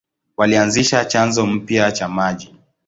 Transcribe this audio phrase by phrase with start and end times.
[0.37, 2.55] Walianzisha chanzo mpya cha maji.